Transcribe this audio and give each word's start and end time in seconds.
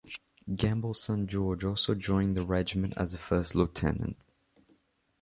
Gamble's 0.55 0.99
son 0.99 1.27
George 1.27 1.63
also 1.63 1.93
joined 1.93 2.35
the 2.35 2.43
regiment 2.43 2.95
as 2.97 3.13
a 3.13 3.19
first 3.19 3.53
lieutenant. 3.53 4.17